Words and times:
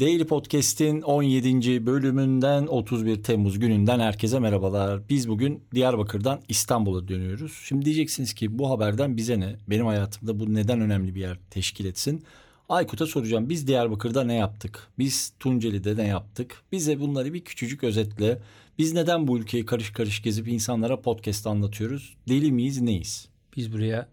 Daily 0.00 0.26
Podcast'in 0.26 1.00
17. 1.02 1.86
bölümünden 1.86 2.66
31 2.66 3.22
Temmuz 3.22 3.58
gününden 3.58 4.00
herkese 4.00 4.38
merhabalar. 4.38 5.08
Biz 5.08 5.28
bugün 5.28 5.64
Diyarbakır'dan 5.74 6.40
İstanbul'a 6.48 7.08
dönüyoruz. 7.08 7.60
Şimdi 7.64 7.84
diyeceksiniz 7.84 8.34
ki 8.34 8.58
bu 8.58 8.70
haberden 8.70 9.16
bize 9.16 9.40
ne? 9.40 9.56
Benim 9.68 9.86
hayatımda 9.86 10.40
bu 10.40 10.54
neden 10.54 10.80
önemli 10.80 11.14
bir 11.14 11.20
yer 11.20 11.38
teşkil 11.50 11.84
etsin? 11.84 12.24
Aykut'a 12.68 13.06
soracağım. 13.06 13.48
Biz 13.48 13.66
Diyarbakır'da 13.66 14.24
ne 14.24 14.34
yaptık? 14.34 14.88
Biz 14.98 15.32
Tunceli'de 15.40 15.96
ne 15.96 16.06
yaptık? 16.06 16.62
Bize 16.72 17.00
bunları 17.00 17.32
bir 17.34 17.44
küçücük 17.44 17.84
özetle. 17.84 18.38
Biz 18.78 18.92
neden 18.92 19.28
bu 19.28 19.38
ülkeyi 19.38 19.66
karış 19.66 19.92
karış 19.92 20.22
gezip 20.22 20.48
insanlara 20.48 21.00
podcast 21.00 21.46
anlatıyoruz? 21.46 22.16
Deli 22.28 22.52
miyiz, 22.52 22.80
neyiz? 22.80 23.28
Biz 23.56 23.72
buraya 23.72 24.08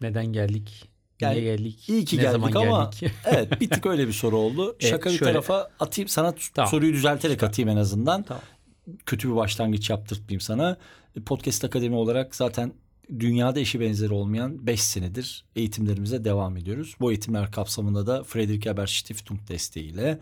neden 0.00 0.26
geldik? 0.26 0.91
Yani 1.22 1.40
Niye 1.40 1.56
geldik? 1.56 1.88
İyi 1.88 2.04
ki 2.04 2.16
ne 2.18 2.22
geldik 2.22 2.32
zaman 2.32 2.52
ama 2.66 2.90
geldik? 3.00 3.14
evet 3.24 3.60
bir 3.60 3.70
tık 3.70 3.86
öyle 3.86 4.08
bir 4.08 4.12
soru 4.12 4.36
oldu. 4.36 4.76
Evet, 4.80 4.90
Şaka 4.90 5.10
bir 5.10 5.16
şöyle- 5.16 5.32
tarafa 5.32 5.68
atayım 5.80 6.08
sana 6.08 6.34
Tamam. 6.54 6.70
soruyu 6.70 6.92
düzelterek 6.92 7.42
atayım 7.42 7.68
en 7.68 7.76
azından. 7.76 8.22
Tamam. 8.22 8.42
Kötü 9.06 9.30
bir 9.30 9.36
başlangıç 9.36 9.90
yaptırtmayayım 9.90 10.40
sana. 10.40 10.76
Podcast 11.26 11.64
Akademi 11.64 11.96
olarak 11.96 12.34
zaten 12.34 12.72
dünyada 13.18 13.60
eşi 13.60 13.80
benzeri 13.80 14.12
olmayan 14.12 14.66
5 14.66 14.82
senedir 14.82 15.44
eğitimlerimize 15.56 16.24
devam 16.24 16.56
ediyoruz. 16.56 16.96
Bu 17.00 17.10
eğitimler 17.10 17.50
kapsamında 17.50 18.06
da 18.06 18.24
Friedrich 18.24 18.66
Ebert 18.66 18.90
Stiftung 18.90 19.40
desteğiyle 19.48 20.18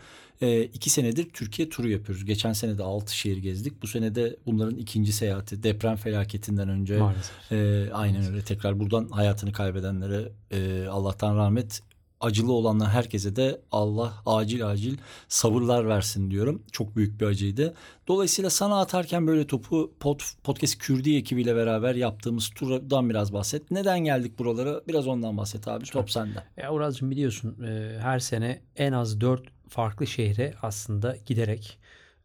2 0.73 0.89
senedir 0.89 1.29
Türkiye 1.29 1.69
turu 1.69 1.89
yapıyoruz. 1.89 2.25
Geçen 2.25 2.53
sene 2.53 2.77
de 2.77 2.83
6 2.83 3.17
şehir 3.17 3.37
gezdik. 3.37 3.81
Bu 3.81 3.87
sene 3.87 4.15
de 4.15 4.37
bunların 4.45 4.75
ikinci 4.75 5.13
seyahati 5.13 5.63
deprem 5.63 5.95
felaketinden 5.95 6.69
önce 6.69 6.97
Maalesef. 6.97 7.51
ee, 7.51 7.89
aynen 7.93 8.25
öyle. 8.25 8.41
Tekrar 8.41 8.79
buradan 8.79 9.09
hayatını 9.09 9.51
kaybedenlere 9.51 10.31
e, 10.51 10.85
Allah'tan 10.87 11.37
rahmet. 11.37 11.81
Acılı 12.21 12.53
olanlar 12.53 12.89
herkese 12.89 13.35
de 13.35 13.61
Allah 13.71 14.13
acil 14.25 14.67
acil 14.67 14.97
sabırlar 15.27 15.87
versin 15.87 16.31
diyorum. 16.31 16.63
Çok 16.71 16.95
büyük 16.95 17.21
bir 17.21 17.25
acıydı. 17.25 17.73
Dolayısıyla 18.07 18.49
sana 18.49 18.79
atarken 18.79 19.27
böyle 19.27 19.47
topu 19.47 19.93
pod, 19.99 20.19
Podcast 20.43 20.77
Kürdi 20.77 21.15
ekibiyle 21.15 21.55
beraber 21.55 21.95
yaptığımız 21.95 22.49
turdan 22.49 23.09
biraz 23.09 23.33
bahset. 23.33 23.71
Neden 23.71 23.99
geldik 23.99 24.39
buralara? 24.39 24.81
Biraz 24.87 25.07
ondan 25.07 25.37
bahset 25.37 25.67
abi. 25.67 25.85
Top 25.85 26.11
sende. 26.11 26.43
Ya 26.57 26.73
Uraz'cığım 26.73 27.11
biliyorsun 27.11 27.63
e, 27.63 27.99
her 27.99 28.19
sene 28.19 28.61
en 28.75 28.91
az 28.91 29.21
4 29.21 29.41
farklı 29.69 30.07
şehre 30.07 30.53
aslında 30.61 31.17
giderek 31.25 31.79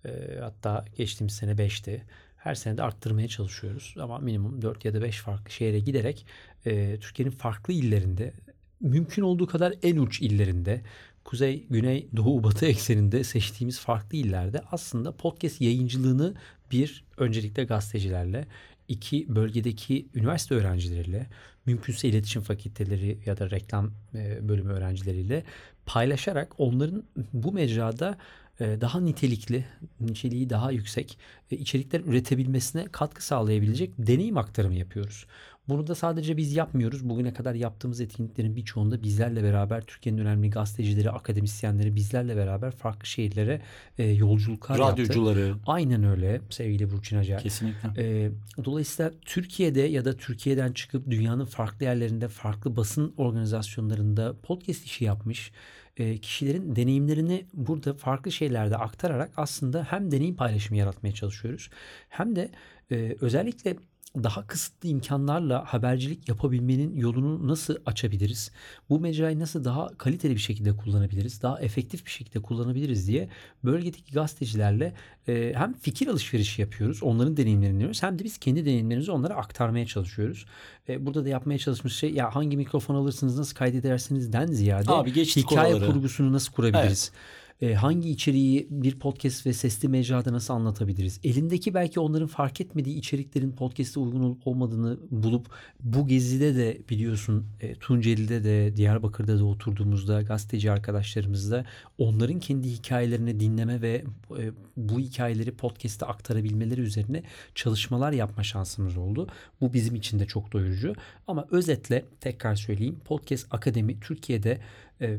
e, 0.04 0.38
hatta 0.40 0.84
geçtiğimiz 0.96 1.34
sene 1.34 1.52
5'ti. 1.52 2.02
Her 2.36 2.54
sene 2.54 2.76
de 2.76 2.82
arttırmaya 2.82 3.28
çalışıyoruz 3.28 3.94
ama 4.00 4.18
minimum 4.18 4.62
4 4.62 4.84
ya 4.84 4.94
da 4.94 5.02
5 5.02 5.20
farklı 5.20 5.50
şehre 5.50 5.78
giderek 5.80 6.26
e, 6.66 6.98
Türkiye'nin 7.00 7.32
farklı 7.32 7.72
illerinde 7.72 8.32
mümkün 8.80 9.22
olduğu 9.22 9.46
kadar 9.46 9.74
en 9.82 9.96
uç 9.96 10.20
illerinde 10.20 10.82
kuzey, 11.24 11.66
güney, 11.70 12.08
doğu, 12.16 12.44
batı 12.44 12.66
ekseninde 12.66 13.24
seçtiğimiz 13.24 13.80
farklı 13.80 14.18
illerde 14.18 14.62
aslında 14.72 15.12
podcast 15.12 15.60
yayıncılığını 15.60 16.34
bir 16.72 17.04
öncelikle 17.16 17.64
gazetecilerle, 17.64 18.46
iki 18.88 19.34
bölgedeki 19.34 20.06
üniversite 20.14 20.54
öğrencileriyle, 20.54 21.26
mümkünse 21.66 22.08
iletişim 22.08 22.42
fakülteleri 22.42 23.18
ya 23.26 23.38
da 23.38 23.50
reklam 23.50 23.92
e, 24.14 24.48
bölümü 24.48 24.72
öğrencileriyle 24.72 25.44
paylaşarak 25.86 26.52
onların 26.58 27.02
bu 27.32 27.52
mecrada 27.52 28.18
e, 28.60 28.80
daha 28.80 29.00
nitelikli, 29.00 29.64
niteliği 30.00 30.50
daha 30.50 30.70
yüksek 30.70 31.18
e, 31.50 31.56
içerikler 31.56 32.00
üretebilmesine 32.00 32.84
katkı 32.92 33.26
sağlayabilecek 33.26 33.90
deneyim 33.98 34.38
aktarımı 34.38 34.74
yapıyoruz. 34.74 35.26
Bunu 35.68 35.86
da 35.86 35.94
sadece 35.94 36.36
biz 36.36 36.52
yapmıyoruz. 36.52 37.08
Bugüne 37.08 37.34
kadar 37.34 37.54
yaptığımız 37.54 38.00
etkinliklerin 38.00 38.56
birçoğunda 38.56 39.02
bizlerle 39.02 39.42
beraber 39.42 39.80
Türkiye'nin 39.80 40.20
önemli 40.20 40.50
gazetecileri, 40.50 41.10
akademisyenleri 41.10 41.94
bizlerle 41.94 42.36
beraber 42.36 42.70
farklı 42.70 43.06
şehirlere 43.06 43.60
e, 43.98 44.04
yolculuklar 44.04 44.78
yaptı. 44.78 44.92
Radyocuları. 44.92 45.54
Aynen 45.66 46.04
öyle 46.04 46.40
sevgili 46.50 46.90
Burçin 46.90 47.16
Acar. 47.16 47.42
Kesinlikle. 47.42 47.88
Ee, 47.98 48.30
dolayısıyla 48.64 49.12
Türkiye'de 49.24 49.80
ya 49.80 50.04
da 50.04 50.16
Türkiye'den 50.16 50.72
çıkıp 50.72 51.10
dünyanın 51.10 51.44
farklı 51.44 51.84
yerlerinde 51.84 52.28
farklı 52.28 52.76
basın 52.76 53.14
organizasyonlarında 53.16 54.34
podcast 54.42 54.84
işi 54.84 55.04
yapmış 55.04 55.52
e, 55.96 56.18
kişilerin 56.18 56.76
deneyimlerini 56.76 57.46
burada 57.54 57.94
farklı 57.94 58.32
şeylerde 58.32 58.76
aktararak 58.76 59.30
aslında 59.36 59.86
hem 59.90 60.10
deneyim 60.10 60.36
paylaşımı 60.36 60.78
yaratmaya 60.78 61.12
çalışıyoruz 61.12 61.70
hem 62.08 62.36
de 62.36 62.50
e, 62.90 63.16
özellikle 63.20 63.76
daha 64.22 64.46
kısıtlı 64.46 64.88
imkanlarla 64.88 65.64
habercilik 65.64 66.28
yapabilmenin 66.28 66.96
yolunu 66.96 67.48
nasıl 67.48 67.76
açabiliriz? 67.86 68.50
Bu 68.90 69.00
mecrayı 69.00 69.38
nasıl 69.38 69.64
daha 69.64 69.88
kaliteli 69.98 70.34
bir 70.34 70.40
şekilde 70.40 70.76
kullanabiliriz? 70.76 71.42
Daha 71.42 71.60
efektif 71.60 72.06
bir 72.06 72.10
şekilde 72.10 72.42
kullanabiliriz 72.42 73.08
diye 73.08 73.28
bölgedeki 73.64 74.12
gazetecilerle 74.12 74.94
e, 75.28 75.52
hem 75.56 75.74
fikir 75.74 76.06
alışverişi 76.06 76.62
yapıyoruz. 76.62 77.02
Onların 77.02 77.36
deneyimlerini 77.36 77.74
dinliyoruz. 77.74 78.02
Hem 78.02 78.18
de 78.18 78.24
biz 78.24 78.38
kendi 78.38 78.64
deneyimlerimizi 78.64 79.10
onlara 79.10 79.34
aktarmaya 79.34 79.86
çalışıyoruz. 79.86 80.46
E, 80.88 81.06
burada 81.06 81.24
da 81.24 81.28
yapmaya 81.28 81.58
çalıştığımız 81.58 81.92
şey 81.92 82.10
ya 82.12 82.34
hangi 82.34 82.56
mikrofon 82.56 82.94
alırsınız, 82.94 83.38
nasıl 83.38 83.56
kaydedersinizden 83.56 84.46
ziyade 84.46 84.90
Abi 84.90 85.14
hikaye 85.14 85.74
oraları. 85.74 85.92
kurgusunu 85.92 86.32
nasıl 86.32 86.52
kurabiliriz? 86.52 87.12
E, 87.60 87.74
hangi 87.74 88.10
içeriği 88.10 88.66
bir 88.70 88.98
podcast 88.98 89.46
ve 89.46 89.52
sesli 89.52 89.88
mecrada 89.88 90.32
nasıl 90.32 90.54
anlatabiliriz? 90.54 91.20
Elindeki 91.24 91.74
belki 91.74 92.00
onların 92.00 92.26
fark 92.26 92.60
etmediği 92.60 92.96
içeriklerin 92.96 93.52
podcast'e 93.52 94.00
uygun 94.00 94.20
olup 94.20 94.46
olmadığını 94.46 94.98
bulup 95.10 95.46
bu 95.80 96.06
gezide 96.06 96.56
de 96.56 96.78
biliyorsun 96.90 97.46
e, 97.60 97.74
Tunceli'de 97.74 98.44
de 98.44 98.76
Diyarbakır'da 98.76 99.38
da 99.38 99.44
oturduğumuzda 99.44 100.22
gazeteci 100.22 100.70
arkadaşlarımızla 100.72 101.64
onların 101.98 102.40
kendi 102.40 102.68
hikayelerini 102.68 103.40
dinleme 103.40 103.82
ve 103.82 104.04
e, 104.38 104.50
bu 104.76 105.00
hikayeleri 105.00 105.52
podcast'e 105.52 106.06
aktarabilmeleri 106.06 106.80
üzerine 106.80 107.22
çalışmalar 107.54 108.12
yapma 108.12 108.42
şansımız 108.42 108.96
oldu. 108.96 109.28
Bu 109.60 109.72
bizim 109.72 109.94
için 109.94 110.18
de 110.18 110.26
çok 110.26 110.52
doyurucu. 110.52 110.94
Ama 111.26 111.46
özetle 111.50 112.04
tekrar 112.20 112.54
söyleyeyim 112.54 113.00
Podcast 113.04 113.46
Akademi 113.50 114.00
Türkiye'de 114.00 114.60
e, 115.00 115.18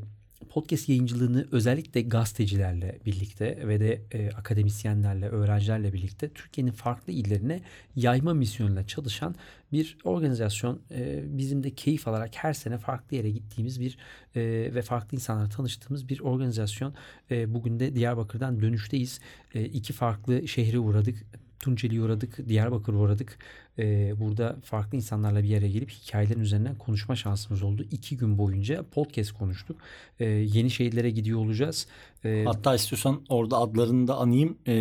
podcast 0.50 0.90
yayıncılığını 0.90 1.48
özellikle 1.52 2.02
gazetecilerle 2.02 3.00
birlikte 3.06 3.68
ve 3.68 3.80
de 3.80 4.02
e, 4.12 4.32
akademisyenlerle, 4.32 5.30
öğrencilerle 5.30 5.94
birlikte 5.94 6.30
Türkiye'nin 6.30 6.72
farklı 6.72 7.14
illerine 7.14 7.62
yayma 7.96 8.34
misyonuyla 8.34 8.88
çalışan 8.88 9.36
bir 9.72 9.98
organizasyon. 10.04 10.82
E, 10.92 11.24
bizim 11.38 11.64
de 11.64 11.70
keyif 11.70 12.08
alarak 12.08 12.36
her 12.36 12.54
sene 12.54 12.78
farklı 12.78 13.18
yere 13.18 13.30
gittiğimiz 13.30 13.82
bir 13.82 13.98
e, 14.36 14.42
ve 14.76 14.82
farklı 14.82 15.16
insanlarla 15.18 15.50
tanıştığımız 15.50 16.10
bir 16.10 16.20
organizasyon. 16.20 16.94
E, 17.32 17.54
bugün 17.54 17.80
de 17.80 17.96
Diyarbakır'dan 17.96 18.62
dönüşteyiz. 18.62 19.20
E, 19.54 19.66
iki 19.66 19.94
farklı 19.94 20.48
şehre 20.48 20.80
uğradık. 20.80 21.26
Tunceli'ye 21.60 22.02
uğradık, 22.02 22.50
Diyarbakır'a 22.50 22.98
uğradık. 22.98 23.38
Ee, 23.80 24.14
burada 24.20 24.56
farklı 24.64 24.98
insanlarla 24.98 25.44
bir 25.44 25.48
yere 25.48 25.70
gelip 25.70 25.90
hikayelerin 25.90 26.40
üzerinden 26.40 26.76
konuşma 26.76 27.16
şansımız 27.16 27.64
oldu. 27.64 27.86
İki 27.92 28.18
gün 28.18 28.38
boyunca 28.38 28.84
podcast 28.84 29.32
konuştuk. 29.32 29.78
Ee, 30.20 30.26
yeni 30.26 30.72
şehirlere 30.72 31.10
gidiyor 31.10 31.40
olacağız. 31.40 31.88
Ee, 32.26 32.44
Hatta 32.48 32.76
istiyorsan 32.76 33.22
orada 33.30 33.58
adlarını 33.58 34.08
da 34.08 34.18
anayım. 34.18 34.58
Ee, 34.68 34.72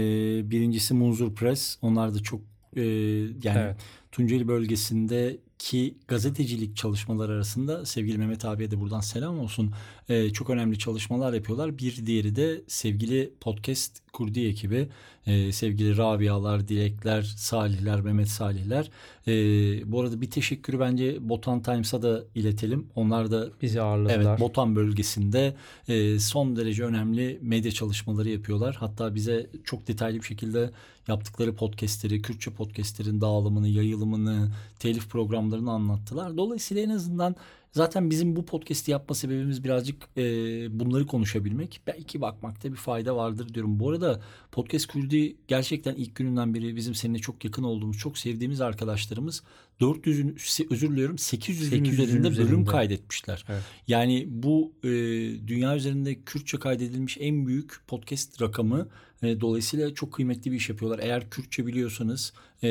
birincisi 0.50 0.94
Munzur 0.94 1.34
Press. 1.34 1.78
Onlar 1.82 2.14
da 2.14 2.18
çok 2.18 2.40
e, 2.76 2.82
yani 2.82 3.58
Evet. 3.58 3.76
Tunceli 4.12 4.48
bölgesindeki 4.48 5.94
gazetecilik 6.08 6.76
çalışmaları 6.76 7.32
arasında 7.32 7.86
sevgili 7.86 8.18
Mehmet 8.18 8.44
abiye 8.44 8.70
de 8.70 8.80
buradan 8.80 9.00
selam 9.00 9.38
olsun. 9.38 9.72
Ee, 10.08 10.30
çok 10.30 10.50
önemli 10.50 10.78
çalışmalar 10.78 11.32
yapıyorlar. 11.32 11.78
Bir 11.78 12.06
diğeri 12.06 12.36
de 12.36 12.60
sevgili 12.68 13.32
podcast 13.40 14.02
kurdi 14.16 14.46
ekibi. 14.46 14.88
Ee, 15.26 15.52
sevgili 15.52 15.96
Rabialar, 15.96 16.68
Dilekler, 16.68 17.22
Salihler, 17.22 18.00
Mehmet 18.00 18.28
Salihler. 18.28 18.90
Ee, 19.28 19.32
bu 19.92 20.00
arada 20.00 20.20
bir 20.20 20.30
teşekkürü 20.30 20.80
bence 20.80 21.28
Botan 21.28 21.62
Times'a 21.62 22.02
da 22.02 22.24
iletelim. 22.34 22.86
Onlar 22.94 23.30
da 23.30 23.48
bizi 23.62 23.82
ağırladılar. 23.82 24.30
Evet, 24.30 24.40
Botan 24.40 24.76
bölgesinde 24.76 25.54
e, 25.88 26.18
son 26.18 26.56
derece 26.56 26.84
önemli 26.84 27.38
medya 27.42 27.72
çalışmaları 27.72 28.28
yapıyorlar. 28.28 28.76
Hatta 28.80 29.14
bize 29.14 29.46
çok 29.64 29.88
detaylı 29.88 30.18
bir 30.18 30.26
şekilde 30.26 30.70
yaptıkları 31.08 31.54
podcastleri, 31.54 32.22
Kürtçe 32.22 32.50
podcastlerin 32.50 33.20
dağılımını, 33.20 33.68
yayılımını, 33.68 34.48
telif 34.78 35.10
programlarını 35.10 35.70
anlattılar. 35.70 36.36
Dolayısıyla 36.36 36.82
en 36.82 36.90
azından 36.90 37.36
zaten 37.76 38.10
bizim 38.10 38.36
bu 38.36 38.44
podcast'i 38.44 38.90
yapma 38.90 39.14
sebebimiz 39.14 39.64
birazcık 39.64 39.96
e, 40.16 40.22
bunları 40.80 41.06
konuşabilmek. 41.06 41.80
Belki 41.86 42.20
bakmakta 42.20 42.72
bir 42.72 42.76
fayda 42.76 43.16
vardır 43.16 43.54
diyorum. 43.54 43.80
Bu 43.80 43.90
arada 43.90 44.20
Podcast 44.52 44.86
Kürdi 44.86 45.36
gerçekten 45.48 45.94
ilk 45.94 46.14
gününden 46.14 46.54
beri 46.54 46.76
bizim 46.76 46.94
seninle 46.94 47.18
çok 47.18 47.44
yakın 47.44 47.62
olduğumuz, 47.62 47.98
çok 47.98 48.18
sevdiğimiz 48.18 48.60
arkadaşlarımız 48.60 49.42
400'ün 49.80 50.36
özür 50.70 50.90
diliyorum 50.90 51.16
800'ün 51.16 51.84
800'ün 51.84 51.84
üzerinde 51.84 52.22
bölüm 52.22 52.32
üzerinde. 52.32 52.70
kaydetmişler. 52.70 53.44
Evet. 53.48 53.62
Yani 53.88 54.26
bu 54.28 54.72
e, 54.82 54.88
dünya 55.48 55.76
üzerinde 55.76 56.14
Kürtçe 56.14 56.58
kaydedilmiş 56.58 57.16
en 57.20 57.46
büyük 57.46 57.80
podcast 57.86 58.42
rakamı. 58.42 58.88
E, 59.22 59.40
dolayısıyla 59.40 59.94
çok 59.94 60.12
kıymetli 60.12 60.52
bir 60.52 60.56
iş 60.56 60.68
yapıyorlar. 60.68 60.98
Eğer 61.02 61.30
Kürtçe 61.30 61.66
biliyorsanız 61.66 62.32
e, 62.62 62.68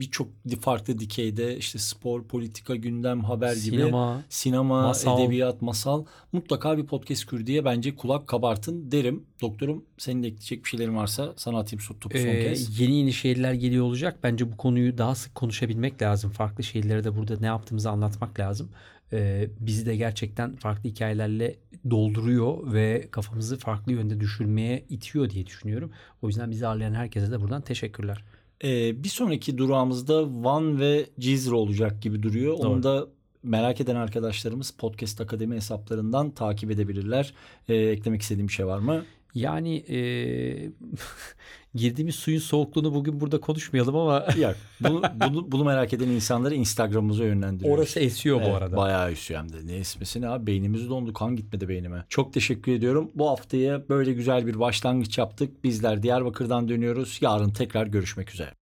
birçok 0.00 0.28
farklı 0.60 0.98
dikeyde 0.98 1.56
işte 1.56 1.78
spor, 1.78 2.24
politika, 2.24 2.76
gündem, 2.76 3.24
haber 3.24 3.52
gibi 3.52 3.60
Sinema, 3.76 4.22
sinema, 4.28 4.82
masal. 4.82 5.20
edebiyat, 5.20 5.62
masal 5.62 6.04
mutlaka 6.32 6.78
bir 6.78 6.86
podcast 6.86 7.24
kur 7.24 7.46
diye 7.46 7.64
bence 7.64 7.96
kulak 7.96 8.26
kabartın 8.26 8.90
derim. 8.92 9.22
Doktorum 9.42 9.84
senin 9.98 10.22
de 10.22 10.26
ekleyecek 10.26 10.64
bir 10.64 10.68
şeylerin 10.68 10.96
varsa 10.96 11.32
sana 11.36 11.58
atayım 11.58 11.82
topu 12.00 12.18
son 12.18 12.26
Ee, 12.26 12.42
kez. 12.42 12.80
yeni 12.80 12.98
yeni 12.98 13.12
şehirler 13.12 13.52
geliyor 13.52 13.84
olacak. 13.84 14.18
Bence 14.22 14.52
bu 14.52 14.56
konuyu 14.56 14.98
daha 14.98 15.14
sık 15.14 15.34
konuşabilmek 15.34 16.02
lazım. 16.02 16.30
Farklı 16.30 16.64
şehirlere 16.64 17.04
de 17.04 17.16
burada 17.16 17.36
ne 17.40 17.46
yaptığımızı 17.46 17.90
anlatmak 17.90 18.40
lazım. 18.40 18.68
Ee, 19.12 19.48
bizi 19.60 19.86
de 19.86 19.96
gerçekten 19.96 20.56
farklı 20.56 20.90
hikayelerle 20.90 21.56
dolduruyor 21.90 22.72
ve 22.72 23.08
kafamızı 23.10 23.58
farklı 23.58 23.92
yönde 23.92 24.20
düşürmeye 24.20 24.84
itiyor 24.88 25.30
diye 25.30 25.46
düşünüyorum. 25.46 25.90
O 26.22 26.28
yüzden 26.28 26.50
bizi 26.50 26.66
ağırlayan 26.66 26.94
herkese 26.94 27.32
de 27.32 27.40
buradan 27.40 27.62
teşekkürler. 27.62 28.24
Ee, 28.64 29.04
bir 29.04 29.08
sonraki 29.08 29.58
durağımızda 29.58 30.44
Van 30.44 30.80
ve 30.80 31.06
Cizre 31.18 31.54
olacak 31.54 32.02
gibi 32.02 32.22
duruyor. 32.22 32.54
Onu 32.54 32.62
Doğru. 32.62 32.82
da 32.82 33.06
merak 33.42 33.80
eden 33.80 33.96
arkadaşlarımız 33.96 34.70
Podcast 34.70 35.20
Akademi 35.20 35.56
hesaplarından 35.56 36.30
takip 36.30 36.70
edebilirler. 36.70 37.34
Ee, 37.68 37.74
eklemek 37.74 38.22
istediğim 38.22 38.48
bir 38.48 38.52
şey 38.52 38.66
var 38.66 38.78
mı? 38.78 39.04
Yani 39.36 39.76
e, 39.76 39.98
girdiğimiz 41.74 42.14
suyun 42.14 42.38
soğukluğunu 42.38 42.94
bugün 42.94 43.20
burada 43.20 43.40
konuşmayalım 43.40 43.96
ama 43.96 44.26
Yok. 44.38 44.54
Bunu, 44.80 45.02
bunu, 45.14 45.52
bunu 45.52 45.64
merak 45.64 45.92
eden 45.92 46.08
insanları 46.08 46.54
Instagram'ımıza 46.54 47.24
yönlendiriyoruz. 47.24 47.78
orası 47.78 48.00
esiyor 48.00 48.36
bu 48.40 48.44
Evet, 48.44 48.54
arada. 48.54 48.76
Bayağı 48.76 49.12
üstü 49.12 49.34
hem 49.34 49.52
de. 49.52 49.66
Ne 49.66 49.72
esmesi 49.76 50.20
ne 50.20 50.28
abi 50.28 50.46
beynimiz 50.46 50.90
dondu 50.90 51.12
kan 51.12 51.36
gitmedi 51.36 51.68
beynime. 51.68 52.04
Çok 52.08 52.32
teşekkür 52.32 52.72
ediyorum. 52.72 53.10
Bu 53.14 53.28
haftaya 53.30 53.88
böyle 53.88 54.12
güzel 54.12 54.46
bir 54.46 54.58
başlangıç 54.60 55.18
yaptık. 55.18 55.64
Bizler 55.64 56.02
Diyarbakır'dan 56.02 56.68
dönüyoruz. 56.68 57.18
Yarın 57.20 57.50
tekrar 57.50 57.86
görüşmek 57.86 58.30
üzere. 58.30 58.50